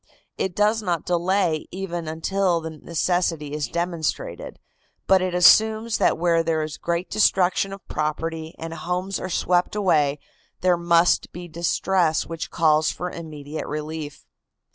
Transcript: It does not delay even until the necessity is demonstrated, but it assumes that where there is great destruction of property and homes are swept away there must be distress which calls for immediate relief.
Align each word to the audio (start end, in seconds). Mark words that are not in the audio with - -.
It 0.35 0.55
does 0.55 0.81
not 0.81 1.05
delay 1.05 1.67
even 1.69 2.07
until 2.07 2.59
the 2.59 2.71
necessity 2.71 3.53
is 3.53 3.67
demonstrated, 3.67 4.57
but 5.05 5.21
it 5.21 5.35
assumes 5.35 5.99
that 5.99 6.17
where 6.17 6.41
there 6.41 6.63
is 6.63 6.77
great 6.77 7.11
destruction 7.11 7.71
of 7.71 7.87
property 7.87 8.55
and 8.57 8.73
homes 8.73 9.19
are 9.19 9.29
swept 9.29 9.75
away 9.75 10.17
there 10.61 10.75
must 10.75 11.31
be 11.31 11.47
distress 11.47 12.25
which 12.25 12.49
calls 12.49 12.89
for 12.89 13.11
immediate 13.11 13.67
relief. 13.67 14.25